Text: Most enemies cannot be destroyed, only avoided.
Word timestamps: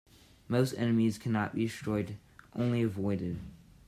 Most 0.47 0.73
enemies 0.79 1.19
cannot 1.19 1.53
be 1.53 1.65
destroyed, 1.65 2.17
only 2.55 2.81
avoided. 2.81 3.37